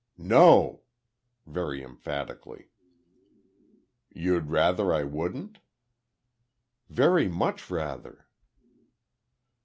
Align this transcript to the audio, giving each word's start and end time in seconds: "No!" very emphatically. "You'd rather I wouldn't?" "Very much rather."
"No!" 0.17 0.81
very 1.45 1.83
emphatically. 1.83 2.71
"You'd 4.09 4.49
rather 4.49 4.91
I 4.91 5.03
wouldn't?" 5.03 5.59
"Very 6.89 7.27
much 7.27 7.69
rather." 7.69 8.25